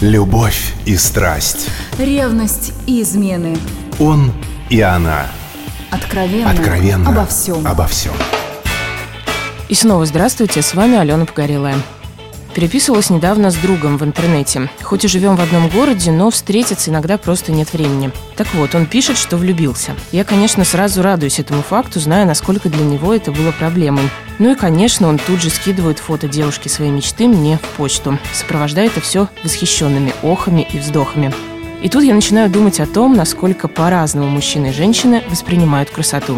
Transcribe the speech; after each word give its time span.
Любовь 0.00 0.72
и 0.86 0.96
страсть. 0.96 1.68
Ревность 1.98 2.72
и 2.86 3.02
измены. 3.02 3.58
Он 3.98 4.32
и 4.70 4.80
она. 4.80 5.26
Откровенно. 5.90 6.50
Откровенно. 6.50 7.10
Обо 7.10 7.26
всем. 7.26 7.66
Обо 7.66 7.86
всем. 7.86 8.14
И 9.68 9.74
снова 9.74 10.06
здравствуйте, 10.06 10.62
с 10.62 10.72
вами 10.72 10.96
Алена 10.96 11.26
Погорелая. 11.26 11.76
Переписывалась 12.54 13.10
недавно 13.10 13.50
с 13.50 13.54
другом 13.54 13.96
в 13.96 14.04
интернете. 14.04 14.68
Хоть 14.82 15.04
и 15.04 15.08
живем 15.08 15.36
в 15.36 15.40
одном 15.40 15.68
городе, 15.68 16.10
но 16.10 16.30
встретиться 16.30 16.90
иногда 16.90 17.16
просто 17.18 17.52
нет 17.52 17.72
времени. 17.72 18.10
Так 18.36 18.52
вот, 18.54 18.74
он 18.74 18.86
пишет, 18.86 19.16
что 19.16 19.36
влюбился. 19.36 19.94
Я, 20.12 20.24
конечно, 20.24 20.64
сразу 20.64 21.02
радуюсь 21.02 21.38
этому 21.38 21.62
факту, 21.62 22.00
зная, 22.00 22.24
насколько 22.24 22.68
для 22.68 22.84
него 22.84 23.14
это 23.14 23.30
было 23.30 23.52
проблемой. 23.52 24.08
Ну 24.38 24.52
и, 24.52 24.54
конечно, 24.56 25.08
он 25.08 25.18
тут 25.18 25.40
же 25.40 25.50
скидывает 25.50 25.98
фото 25.98 26.26
девушки 26.26 26.68
своей 26.68 26.90
мечты 26.90 27.28
мне 27.28 27.58
в 27.58 27.76
почту, 27.76 28.18
сопровождая 28.32 28.86
это 28.86 29.00
все 29.00 29.28
восхищенными 29.44 30.14
охами 30.22 30.66
и 30.72 30.78
вздохами. 30.78 31.32
И 31.82 31.88
тут 31.88 32.04
я 32.04 32.14
начинаю 32.14 32.50
думать 32.50 32.78
о 32.78 32.86
том, 32.86 33.14
насколько 33.14 33.66
по-разному 33.66 34.28
мужчины 34.28 34.68
и 34.68 34.72
женщины 34.72 35.22
воспринимают 35.30 35.90
красоту. 35.90 36.36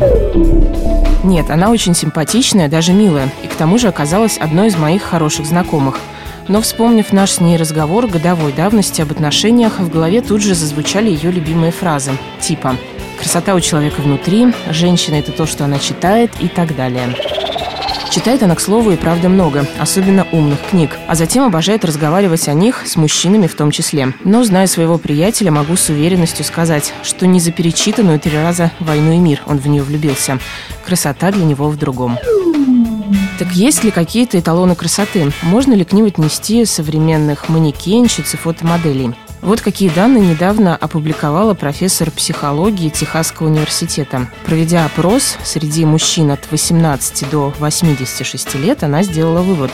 Нет, 1.25 1.51
она 1.51 1.71
очень 1.71 1.95
симпатичная, 1.95 2.69
даже 2.69 2.93
милая, 2.93 3.29
и 3.43 3.49
к 3.49 3.55
тому 3.55 3.79
же 3.79 3.89
оказалась 3.89 4.39
одной 4.39 4.69
из 4.69 4.77
моих 4.77 5.03
хороших 5.03 5.47
знакомых. 5.47 5.99
Но 6.49 6.61
вспомнив 6.61 7.13
наш 7.13 7.33
с 7.33 7.41
ней 7.41 7.57
разговор 7.57 8.07
годовой 8.07 8.53
давности 8.53 9.03
об 9.03 9.13
отношениях, 9.13 9.79
в 9.79 9.89
голове 9.89 10.23
тут 10.23 10.43
же 10.43 10.55
зазвучали 10.55 11.11
ее 11.11 11.31
любимые 11.31 11.73
фразы, 11.73 12.13
типа 12.41 12.77
«красота 13.19 13.55
у 13.55 13.61
человека 13.61 14.01
внутри», 14.01 14.49
«женщина– 14.71 15.15
это 15.17 15.31
то, 15.33 15.47
что 15.47 15.65
она 15.65 15.79
читает» 15.79 16.33
и 16.41 16.49
так 16.49 16.75
далее. 16.75 17.15
Читает 18.13 18.43
она, 18.43 18.55
к 18.55 18.61
слову, 18.61 18.91
и 18.91 18.97
правда 18.97 19.31
много, 19.31 19.67
особенно 19.79 20.27
умных 20.33 20.61
книг, 20.69 20.99
а 21.09 21.15
затем 21.15 21.45
обожает 21.45 21.83
разговаривать 21.83 22.47
о 22.47 22.53
них 22.53 22.83
с 22.85 22.97
мужчинами 22.97 23.47
в 23.47 23.55
том 23.55 23.71
числе. 23.71 24.13
Но, 24.23 24.45
зная 24.45 24.67
своего 24.67 24.99
приятеля, 24.99 25.51
могу 25.51 25.77
с 25.77 25.89
уверенностью 25.89 26.45
сказать, 26.45 26.93
что 27.03 27.27
не 27.27 27.41
за 27.41 27.53
перечитанную 27.53 28.21
три 28.21 28.37
раза 28.37 28.71
«Войну 28.81 29.13
и 29.13 29.19
мир» 29.19 29.41
он 29.47 29.57
в 29.57 29.67
нее 29.67 29.83
влюбился. 29.83 30.39
Красота 30.85 31.33
для 31.33 31.47
него 31.47 31.71
в 31.71 31.79
другом. 31.79 32.19
Так 33.39 33.51
есть 33.53 33.83
ли 33.83 33.91
какие-то 33.91 34.39
эталоны 34.39 34.75
красоты? 34.75 35.33
Можно 35.41 35.73
ли 35.73 35.87
к 35.87 35.95
ним 35.95 36.05
отнести 36.05 36.67
современных 36.67 37.49
манекенщиц 37.49 38.35
и 38.35 38.37
фотомоделей? 38.37 39.15
Вот 39.43 39.61
какие 39.61 39.89
данные 39.89 40.25
недавно 40.25 40.77
опубликовала 40.77 41.55
профессор 41.55 42.13
психологии 42.13 42.91
Техасского 42.91 43.49
университета. 43.49 44.29
Проведя 44.47 44.85
опрос 44.85 45.37
среди 45.43 45.85
мужчин 45.85 46.31
от 46.31 46.49
18 46.53 47.29
до 47.29 47.53
86 47.59 48.55
лет, 48.55 48.85
она 48.85 49.03
сделала 49.03 49.43
вывод. 49.43 49.73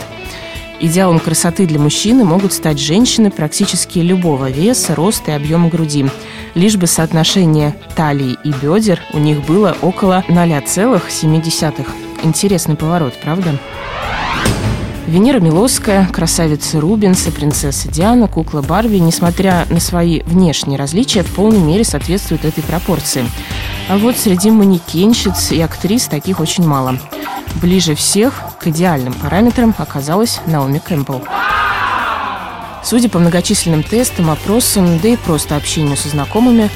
Идеалом 0.80 1.20
красоты 1.20 1.66
для 1.66 1.78
мужчины 1.78 2.24
могут 2.24 2.54
стать 2.54 2.78
женщины 2.78 3.30
практически 3.30 3.98
любого 3.98 4.50
веса, 4.50 4.94
роста 4.94 5.32
и 5.32 5.34
объема 5.34 5.68
груди. 5.68 6.06
Лишь 6.54 6.76
бы 6.76 6.86
соотношение 6.86 7.76
талии 7.94 8.38
и 8.44 8.52
бедер 8.52 9.00
у 9.12 9.18
них 9.18 9.44
было 9.44 9.76
около 9.82 10.24
0,7. 10.28 11.86
Интересный 12.22 12.74
поворот, 12.74 13.12
правда? 13.22 13.50
Венера 15.08 15.40
Милосская, 15.40 16.06
красавица 16.06 16.82
Рубинса, 16.82 17.32
принцесса 17.32 17.88
Диана, 17.88 18.28
кукла 18.28 18.60
Барби, 18.60 18.98
несмотря 18.98 19.64
на 19.70 19.80
свои 19.80 20.20
внешние 20.20 20.78
различия, 20.78 21.22
в 21.22 21.34
полной 21.34 21.60
мере 21.60 21.82
соответствуют 21.82 22.44
этой 22.44 22.62
пропорции. 22.62 23.24
А 23.88 23.96
вот 23.96 24.18
среди 24.18 24.50
манекенщиц 24.50 25.52
и 25.52 25.62
актрис 25.62 26.08
таких 26.08 26.40
очень 26.40 26.66
мало. 26.66 26.98
Ближе 27.62 27.94
всех 27.94 28.42
к 28.60 28.66
идеальным 28.66 29.14
параметрам 29.14 29.74
оказалась 29.78 30.40
Наоми 30.44 30.78
Кэмпбелл. 30.78 31.22
Судя 32.84 33.08
по 33.08 33.18
многочисленным 33.18 33.84
тестам, 33.84 34.30
опросам, 34.30 34.98
да 34.98 35.08
и 35.08 35.16
просто 35.16 35.56
общению 35.56 35.96
со 35.96 36.10
знакомыми, 36.10 36.68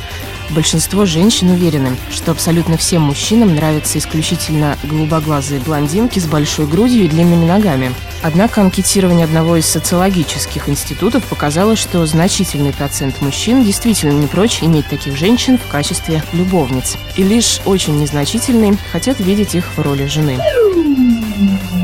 Большинство 0.50 1.06
женщин 1.06 1.50
уверены, 1.50 1.96
что 2.10 2.32
абсолютно 2.32 2.76
всем 2.76 3.02
мужчинам 3.02 3.54
нравятся 3.54 3.98
исключительно 3.98 4.76
голубоглазые 4.82 5.60
блондинки 5.60 6.18
с 6.18 6.26
большой 6.26 6.66
грудью 6.66 7.04
и 7.04 7.08
длинными 7.08 7.46
ногами. 7.46 7.94
Однако 8.22 8.60
анкетирование 8.60 9.24
одного 9.24 9.56
из 9.56 9.66
социологических 9.66 10.68
институтов 10.68 11.24
показало, 11.24 11.74
что 11.74 12.04
значительный 12.06 12.72
процент 12.72 13.20
мужчин 13.20 13.64
действительно 13.64 14.12
не 14.12 14.26
прочь 14.26 14.62
иметь 14.62 14.88
таких 14.88 15.16
женщин 15.16 15.58
в 15.58 15.66
качестве 15.70 16.22
любовниц. 16.32 16.96
И 17.16 17.22
лишь 17.22 17.60
очень 17.64 17.98
незначительные 17.98 18.76
хотят 18.92 19.20
видеть 19.20 19.54
их 19.54 19.64
в 19.76 19.80
роли 19.80 20.06
жены. 20.06 20.38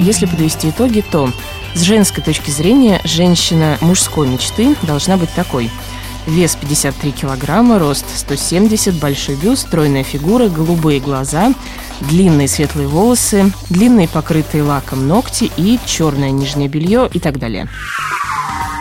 Если 0.00 0.26
подвести 0.26 0.70
итоги, 0.70 1.02
то 1.10 1.32
с 1.74 1.82
женской 1.82 2.22
точки 2.22 2.50
зрения 2.50 3.00
женщина 3.04 3.78
мужской 3.80 4.28
мечты 4.28 4.76
должна 4.82 5.16
быть 5.16 5.32
такой– 5.34 5.70
Вес 6.28 6.56
53 6.56 7.12
килограмма, 7.12 7.78
рост 7.78 8.04
170, 8.14 8.94
большой 8.96 9.34
бюст, 9.36 9.66
стройная 9.66 10.02
фигура, 10.02 10.48
голубые 10.48 11.00
глаза, 11.00 11.54
длинные 12.02 12.48
светлые 12.48 12.86
волосы, 12.86 13.50
длинные 13.70 14.08
покрытые 14.08 14.62
лаком 14.62 15.08
ногти 15.08 15.50
и 15.56 15.78
черное 15.86 16.30
нижнее 16.30 16.68
белье 16.68 17.08
и 17.10 17.18
так 17.18 17.38
далее. 17.38 17.66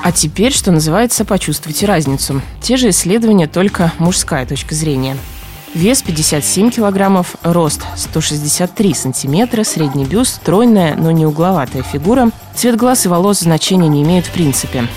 А 0.03 0.11
теперь, 0.11 0.51
что 0.51 0.71
называется, 0.73 1.23
почувствуйте 1.23 1.85
разницу. 1.85 2.41
Те 2.61 2.75
же 2.75 2.89
исследования, 2.89 3.47
только 3.47 3.93
мужская 3.97 4.45
точка 4.45 4.75
зрения. 4.75 5.15
Вес 5.73 6.01
57 6.01 6.69
килограммов, 6.71 7.37
рост 7.43 7.81
163 7.95 8.93
сантиметра, 8.93 9.63
средний 9.63 10.05
бюст, 10.05 10.35
стройная, 10.35 10.95
но 10.95 11.11
не 11.11 11.25
угловатая 11.25 11.83
фигура. 11.83 12.29
Цвет 12.55 12.75
глаз 12.75 13.05
и 13.05 13.09
волос 13.09 13.39
значения 13.39 13.87
не 13.87 14.03
имеют 14.03 14.25
в 14.25 14.31
принципе. 14.31 14.87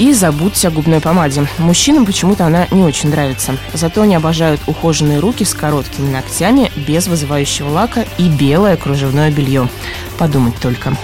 И 0.00 0.14
забудьте 0.14 0.68
о 0.68 0.70
губной 0.70 0.98
помаде. 0.98 1.46
Мужчинам 1.58 2.06
почему-то 2.06 2.46
она 2.46 2.66
не 2.70 2.82
очень 2.82 3.10
нравится. 3.10 3.58
Зато 3.74 4.00
они 4.00 4.14
обожают 4.14 4.62
ухоженные 4.66 5.18
руки 5.18 5.44
с 5.44 5.52
короткими 5.52 6.10
ногтями, 6.10 6.72
без 6.74 7.06
вызывающего 7.06 7.68
лака 7.68 8.06
и 8.16 8.30
белое 8.30 8.78
кружевное 8.78 9.30
белье. 9.30 9.68
Подумать 10.16 10.54
только. 10.56 10.96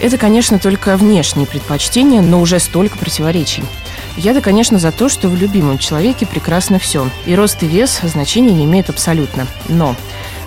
Это, 0.00 0.16
конечно, 0.16 0.58
только 0.58 0.96
внешние 0.96 1.46
предпочтения, 1.46 2.22
но 2.22 2.40
уже 2.40 2.60
столько 2.60 2.96
противоречий. 2.96 3.62
Я-то, 4.16 4.40
конечно, 4.40 4.78
за 4.78 4.90
то, 4.90 5.10
что 5.10 5.28
в 5.28 5.36
любимом 5.36 5.76
человеке 5.76 6.24
прекрасно 6.24 6.78
все. 6.78 7.10
И 7.26 7.34
рост 7.34 7.62
и 7.62 7.66
вес 7.66 8.00
значения 8.04 8.54
не 8.54 8.64
имеют 8.64 8.88
абсолютно. 8.88 9.46
Но 9.68 9.96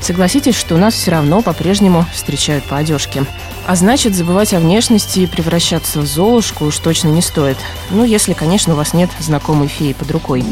согласитесь, 0.02 0.56
что 0.56 0.76
у 0.76 0.78
нас 0.78 0.94
все 0.94 1.12
равно 1.12 1.42
по-прежнему 1.42 2.06
встречают 2.14 2.64
по 2.66 2.78
одежке. 2.78 3.26
А 3.66 3.76
значит, 3.76 4.16
забывать 4.16 4.54
о 4.54 4.60
внешности 4.60 5.20
и 5.20 5.28
превращаться 5.28 6.00
в 6.00 6.06
золушку 6.06 6.66
уж 6.66 6.78
точно 6.78 7.10
не 7.10 7.22
стоит. 7.22 7.58
Ну, 7.90 8.04
если, 8.04 8.34
конечно, 8.34 8.74
у 8.74 8.78
вас 8.78 8.94
нет 8.94 9.10
знакомой 9.20 9.68
феи 9.68 9.94
под 9.94 10.12
рукой. 10.12 10.44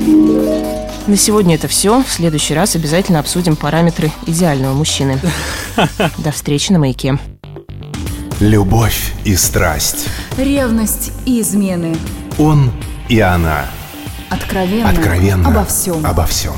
На 1.05 1.17
сегодня 1.17 1.55
это 1.55 1.67
все. 1.67 2.01
В 2.01 2.09
следующий 2.09 2.53
раз 2.53 2.75
обязательно 2.75 3.19
обсудим 3.19 3.55
параметры 3.55 4.11
идеального 4.25 4.73
мужчины. 4.73 5.19
До 6.17 6.31
встречи 6.31 6.71
на 6.71 6.79
маяке. 6.79 7.19
Любовь 8.39 9.13
и 9.25 9.35
страсть. 9.35 10.07
Ревность 10.37 11.11
и 11.25 11.41
измены. 11.41 11.95
Он 12.37 12.71
и 13.09 13.19
она. 13.19 13.65
Откровенно. 14.29 14.89
Откровенно. 14.89 15.49
Обо 15.49 15.65
всем. 15.65 16.05
Обо 16.05 16.25
всем. 16.25 16.55